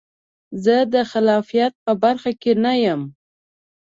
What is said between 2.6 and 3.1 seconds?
نه یم.